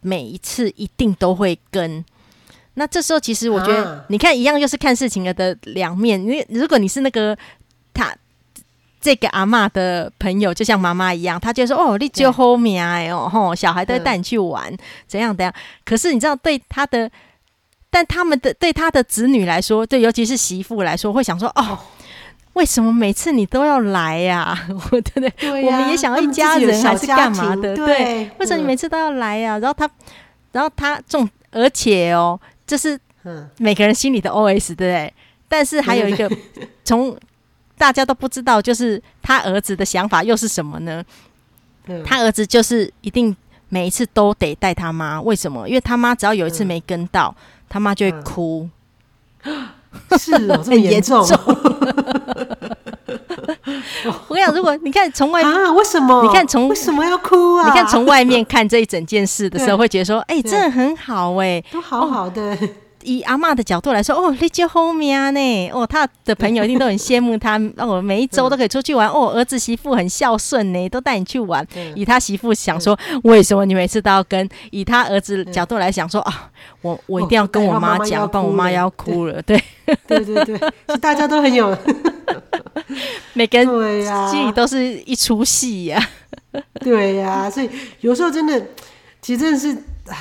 [0.00, 2.04] 每一次一定都会跟。
[2.74, 6.20] 那这时候其实我觉得，你看一样就是看事情的两面。
[6.20, 7.38] 因为如果你是那个
[7.94, 8.12] 他
[9.00, 15.54] 这个阿嬷的朋友，就像妈妈一样，她就说哦，你就后面哎哦吼，小孩都带你去玩，怎样怎样。
[15.84, 17.08] 可是你知道对他的。
[17.90, 21.78] 但他们的对他的子女来说，对，尤其是媳妇来说，会想说：哦，
[22.52, 24.68] 为什么每次你都要来呀、啊？
[24.90, 27.74] 我对对，对、啊，我们也想要一家人还是干嘛的？
[27.74, 29.58] 对，对，为什么你每次都要来呀、啊？
[29.58, 29.90] 然后他，
[30.52, 32.98] 然后他这种，而且哦，这是
[33.56, 35.14] 每个人心里的 OS，对不对？
[35.48, 36.30] 但是还有一个，
[36.84, 37.16] 从
[37.78, 41.02] 大家都不知道，就是他儿子的想法又是什么呢？
[42.04, 43.34] 他儿子就是一定
[43.70, 45.66] 每一次都得带他妈，为什么？
[45.66, 47.34] 因为他妈只要有一次没跟到。
[47.68, 48.68] 他妈就会哭，
[49.44, 49.68] 嗯、
[50.18, 51.26] 是哦，这么严重。
[54.28, 56.22] 我跟你讲，如果你看从外啊，为什么？
[56.22, 57.66] 你看从为什么要哭啊？
[57.66, 62.42] 你看从外面看这一整件事的时候，会觉得说，哎、欸，真的很好哎、欸，都好好的。
[62.42, 62.58] 哦
[63.02, 71.66] 以阿嬷的角度来说，哦，你就后面呢，哦，他的朋友一定都很羡慕他， 哦，每一周都可以出去玩，哦，儿子媳妇很孝顺呢，都带你去玩。
[71.94, 74.48] 以他媳妇想说，为什么你每次都要跟？
[74.70, 76.50] 以他儿子角度来想说，啊，
[76.82, 79.40] 我我一定要跟我妈讲，不然我妈要哭了。
[79.42, 79.62] 对，
[80.06, 80.60] 对对对，
[81.00, 81.76] 大家都很有
[83.34, 86.08] 每个人心里都是一出戏呀。
[86.80, 88.60] 对呀，所以有时候真的，
[89.22, 89.76] 其实真的是。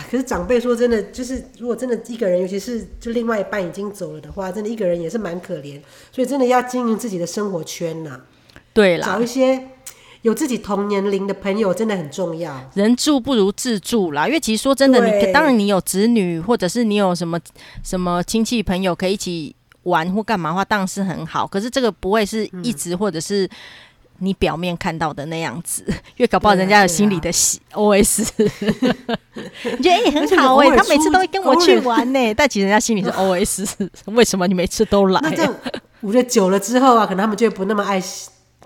[0.09, 5.79] 可是长辈说真的，就是如果真的一个人，尤其是就另外一半已经走了的话，真的一个人也是蛮可怜。
[6.11, 8.21] 所以真的要经营自己的生活圈呐、啊，
[8.73, 9.61] 对啦，找一些
[10.21, 12.69] 有自己同年龄的朋友真的很重要。
[12.73, 17.39] 人住不如自住啦，因为其实说真的，你当然你有子女，或者是你有什么
[17.83, 21.47] 什么亲戚朋友可以一起玩或干嘛的话，当然是很好。
[21.47, 23.49] 可是这个不会是一直或者是。
[24.19, 25.83] 你表面看到的那样子，
[26.17, 28.25] 因为搞不好人家有心里的喜 OS，、啊
[29.07, 29.17] 啊、
[29.77, 35.19] 你觉得哎、欸、很好哎、欸，他每次都会跟我去玩呢、欸，但其实人家心里是 OS， 为什么你每次都来？
[35.21, 35.53] 那这
[36.01, 38.01] 我觉得久了之后啊，可能他们就不那么爱，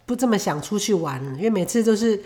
[0.05, 2.21] 不这么想出去玩，因为每次都是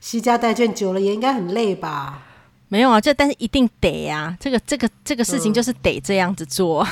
[0.00, 2.22] 携家带眷，久了也应该很累吧？
[2.68, 6.86] 没有啊，这但是一定得呀、啊，这个这个这个事情就是得这样子做。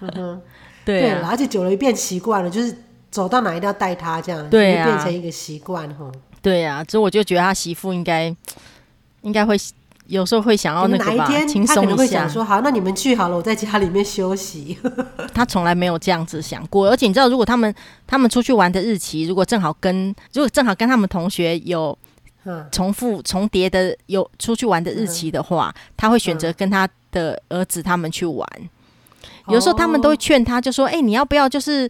[0.00, 0.40] 嗯、
[0.84, 2.76] 对、啊，而且久了也变习惯了，就是。
[3.16, 6.12] 走到哪一定要带他，这样对、啊、变成一个习惯哈。
[6.42, 8.24] 对呀、啊，所以我就觉得他媳妇应该
[9.22, 9.56] 应该会
[10.06, 14.76] 有时候会想要那个吧，哪一天他可能会想说：“好，那你们去好了，我在家里面休息。
[15.32, 17.74] ”他从来没有这样子想过，而且你知道，如果他们
[18.06, 21.96] 他们出去玩的日期，如果正好跟如果正好跟他们同学有
[22.70, 28.46] 重复重叠的有出去玩的日期的话，他会选择跟他的儿子他们去玩。
[29.48, 31.88] 有时候他们都会劝他，就说：“哎、欸，你要不要就是？”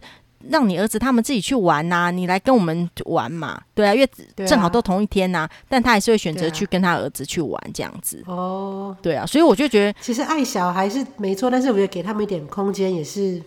[0.49, 4.09] 让你儿子他们自己去玩呐、啊，你来跟我们玩嘛，对啊，因为
[4.45, 8.23] 正好都同一天呐、但他还是会选择去跟他儿子去玩这样子。
[8.27, 13.41] 哦，对啊，所以我就觉得，其实爱小孩是没错，但是我觉得给他们一点空间也是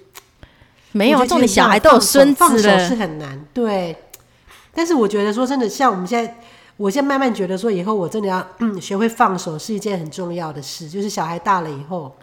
[0.92, 1.24] 没有。
[1.26, 3.44] 重点小孩都有孙子了，是很难。
[3.54, 3.96] 对，
[4.74, 6.36] 但是我觉得说真的，像我们现在，
[6.76, 12.14] 我现在慢慢觉得说，以后我真的要嗯学会放手是一件很重要的事，就是小孩大了以后。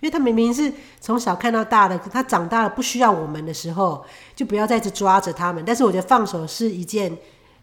[0.00, 5.62] 因为他明明是从小看到大的，他长大了不需要我们的时候，就不要再去抓着他们。
[5.66, 7.16] 但是我觉得放手是一件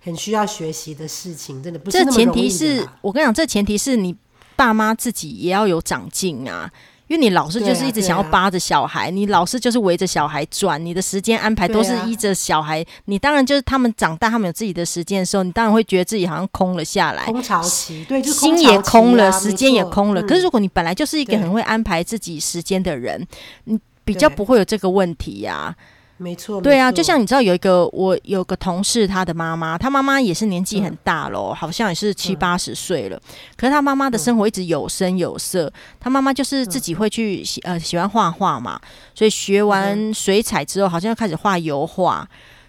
[0.03, 2.25] 很需要学习的事情，真的不是那么容易的。
[2.25, 4.15] 这前提是我跟你讲，这前提是你
[4.55, 6.71] 爸妈自己也要有长进啊。
[7.07, 12.85] 因为你老是就是一直想要扒着小孩，啊啊、你老是就是围着小孩转，你的时间安排都是依着小孩、啊。
[13.05, 20.21] 你当然就是他们长大，他们有自己的时间的时候，你当然会觉得自己好像空了下来，空巢期，对，就、啊、心也空了，时间也空了。
[20.23, 23.25] 可是如果你本来就是一个很会安排自己时间的人，
[23.63, 25.75] 你比较不会有这个问题呀、啊。
[26.19, 33.21] 没错，对啊，就像你知道有一个我有个同事，他的妈妈，他妈妈也是年纪很大了、嗯，好像也是七八十岁了。
[33.55, 38.81] 可是他妈妈的生活一直有声有色，他妈妈就是自己会去喜呃喜欢画画嘛，
[39.13, 42.27] 所以学完水彩之后，好像要开始画油画。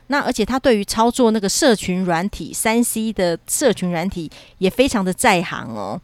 [0.09, 5.99] 那而且他对于操作那个社群软体三 C 的社群软体也非常的在行哦。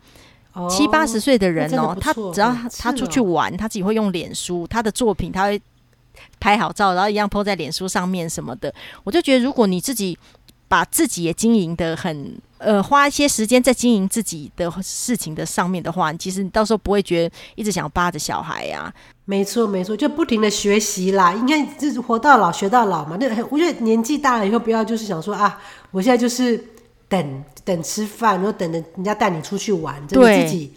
[0.55, 5.61] 哦七八十岁的人哦，他只要他，他出去玩，他自己会用脸书，他的作品他会。
[6.41, 8.73] 拍好照，然后一样 po 在脸书上面什么的，
[9.03, 10.19] 我就觉得，如果你自己
[10.69, 18.95] 把自己也经营的很，呃，花一些时间在经营自己的事情的上面的话，其实你到时候不会觉得一直想扒着小孩呀、啊。
[19.27, 23.17] 没错，没错，就不停的学习啦，应该就是活到老学到老嘛。
[23.21, 25.59] 那我觉得年纪大了以后，不要就是想说啊，
[25.91, 26.63] 我现在就是
[27.09, 30.73] 等等吃饭，然后等着人家带你出去玩，对自己。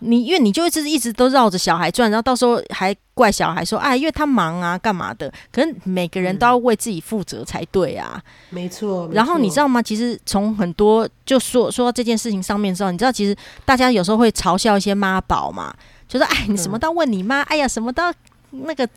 [0.00, 8.22] 你因为你就一直一直都绕着小孩转，然后到时候还怪小孩说：“哎，因为他忙啊，干嘛的？”可是每个人都要为自己负责才对啊。
[8.48, 9.08] 没错。
[9.12, 9.82] 然后你知道吗？
[9.82, 15.74] 其实从很多就说说到这件事情上面之后，你知道，其实大家有时候会嘲笑一些妈宝嘛，
[16.08, 18.12] 就说：“哎，你什么都要问你妈，哎呀，什么都要
[18.50, 18.88] 那个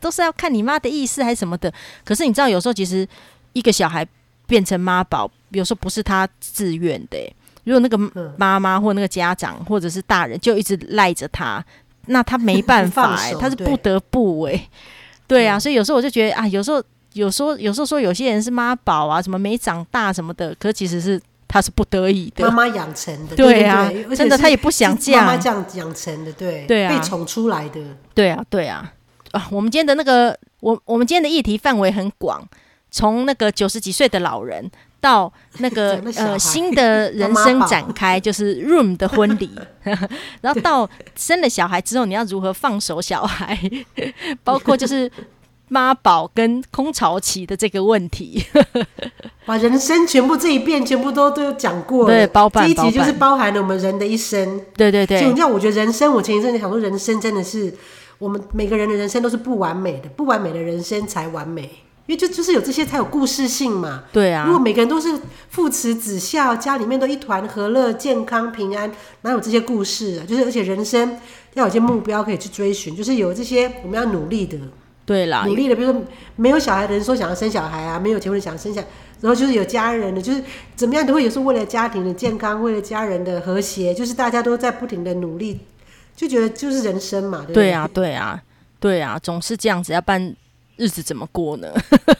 [0.00, 1.72] 都是要看你妈的意思还是什么的。”
[2.04, 3.08] 可是你知道，有时候其实
[3.52, 4.06] 一个小孩
[4.46, 7.36] 变成妈宝，有时候不是他自愿的、欸。
[7.64, 7.96] 如果那个
[8.36, 11.64] 妈妈或那个家长或者是大人就一直赖着他，
[12.06, 14.68] 那他没办法哎、 欸，他是不得不哎、欸，
[15.28, 15.46] 对。
[15.46, 26.66] 啊，所以有时候我就觉得啊，有时候有时候有时候说有些人是妈宝啊，什么没长大什么的，可其实是他是不得已的，妈妈养成的，对啊，真的他也不想这样，妈妈这样养成的，对。
[26.66, 27.80] 对啊，被宠出来的，
[28.12, 28.92] 对啊对啊。
[29.30, 32.44] 啊，我们今天的那个我我们今天的议题范围很广，
[32.90, 34.68] 从那个九十几岁的老人。
[35.02, 39.50] 到那个 呃新的人生展开， 就是 Room 的婚礼，
[40.40, 43.58] 然后到生了小孩之后，你要如何放手小孩，
[44.44, 45.10] 包括就是
[45.68, 48.44] 妈宝跟空巢期的这个问题，
[49.44, 52.14] 把人生全部这一遍全部都都有讲过了。
[52.14, 54.60] 对，包办，这一集就是包含了我们人的一生。
[54.76, 57.74] 对对对，就你知道，我觉得人生，我前一阵子想说，人生真的是
[58.18, 61.68] 我们每个人的人生都是不完美的，不完美的人生才完美。
[62.06, 64.04] 因为就就是有这些才有故事性嘛。
[64.12, 64.44] 对啊。
[64.46, 65.08] 如果每个人都是
[65.50, 68.90] 父慈子孝，家里面都一团和乐、健康、平安，
[69.22, 70.26] 哪有这些故事啊？
[70.26, 71.16] 就是而且人生
[71.54, 74.58] 要有些目标可以去追寻，就是有这些我们要努力的。
[75.06, 75.44] 对啦。
[75.46, 76.02] 努力的，比如说
[76.36, 78.86] 没有小孩的人说想要生小孩啊，没有结婚想要生小孩，
[79.20, 80.42] 然后就是有家人的，就是
[80.74, 85.60] 怎么样都会有时候为了家庭的健康，为了家人的和谐，就是大家都在不停的努力，
[86.16, 87.38] 就觉得就是人生嘛。
[87.38, 87.54] 对不对？
[87.54, 88.42] 对啊，对啊，
[88.80, 90.34] 对啊，总是这样子要办。
[90.76, 91.68] 日子怎么过呢？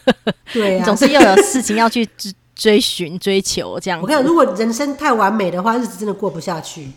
[0.53, 4.05] 对啊，总是要有事情要去追追寻、追求这样子。
[4.05, 6.89] 我看，如果人生太完美的话，日子真的过不下去。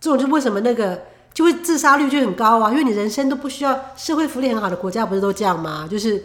[0.00, 1.02] 这种就为什么那个
[1.34, 2.70] 就会自杀率就很高啊？
[2.70, 5.88] 因为你人生都不需要社会福利很好的国家，不是都这样吗？
[5.90, 6.22] 就是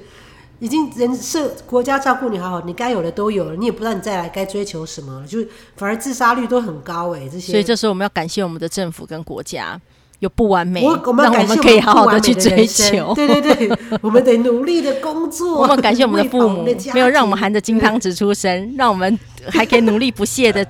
[0.59, 5.39] 已经人社国家照顾你好好，你该有的都有了，你也不知道你再来该追求什么了，就
[5.75, 7.29] 反而自杀率都很高哎、欸。
[7.29, 9.79] 这些，所以这时候我们要感谢我们的政府跟国家。
[10.21, 13.11] 有不完美，我我们可以好好的去追求。
[13.17, 15.59] 对对对，我们得努力的工作。
[15.61, 20.63] 我们感谢我们的父母， 没有让我们含着金汤匙出生，让我们还可以努力不懈的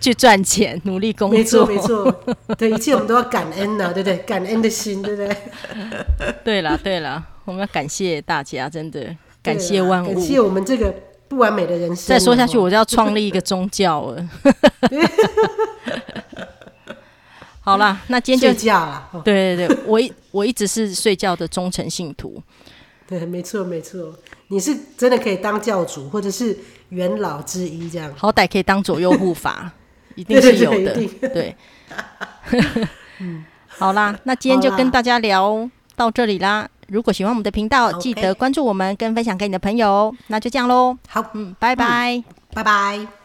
[0.00, 1.66] 去赚钱，努力工作。
[1.66, 2.24] 没错没错，
[2.56, 4.16] 对一切我们都要感恩呐、啊，对不对？
[4.18, 5.36] 感恩的心，对不对？
[6.44, 9.04] 对了对了，我们要感谢大家，真的
[9.42, 10.94] 感谢万物，感谢我们这个
[11.26, 12.06] 不完美的人生。
[12.06, 14.28] 再说下去，我就要创立一个宗教了。
[17.64, 19.10] 好啦，那今天就睡觉了。
[19.24, 22.40] 对对对， 我一我一直是睡觉的忠诚信徒。
[23.06, 24.14] 对，没错没错，
[24.48, 26.56] 你是真的可以当教主，或者是
[26.90, 28.12] 元老之一这样。
[28.16, 29.72] 好歹可以当左右护法，
[30.14, 30.94] 一定是有的。
[30.94, 31.56] 对，对，对，
[32.50, 32.88] 对，
[33.68, 36.68] 好啦，那今天就跟大家聊到这里啦。
[36.88, 40.14] 如果喜欢我们的频道，记得关注我们跟分享给你的朋友。
[40.26, 40.96] 那就这样喽。
[41.08, 43.23] 好，嗯，拜拜，拜拜。